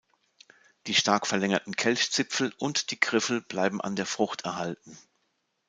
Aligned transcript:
Die 0.87 0.95
stark 0.95 1.27
verlängerten 1.27 1.75
Kelchzipfel 1.75 2.55
und 2.57 2.89
die 2.89 2.99
Griffel 2.99 3.39
bleiben 3.39 3.81
an 3.81 3.95
der 3.95 4.07
Frucht 4.07 4.41
erhalten. 4.45 4.97